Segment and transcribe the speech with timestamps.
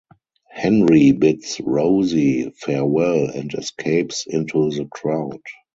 [0.49, 5.39] Henry bids Rosie farewell and escapes into the crowd.